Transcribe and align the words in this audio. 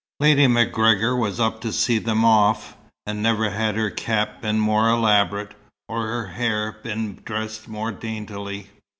Lady 0.19 0.47
MacGregor 0.47 1.15
was 1.15 1.39
up 1.39 1.61
to 1.61 1.71
see 1.71 1.99
them 1.99 2.25
off, 2.25 2.75
and 3.05 3.21
never 3.21 3.51
had 3.51 3.75
her 3.75 3.91
cap 3.91 4.41
been 4.41 4.57
more 4.59 4.89
elaborate, 4.89 5.53
or 5.87 6.07
her 6.07 6.25
hair 6.29 6.79
been 6.81 7.21
dressed 7.23 7.67
more 7.67 7.91
daintily. 7.91 8.71